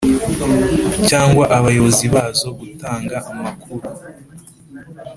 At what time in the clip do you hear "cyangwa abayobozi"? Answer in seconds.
1.09-2.05